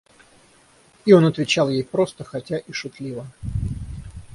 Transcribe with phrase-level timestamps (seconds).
[1.05, 3.27] И он отвечал ей просто, хотя и шутливо.